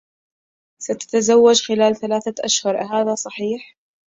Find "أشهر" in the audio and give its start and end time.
2.43-2.81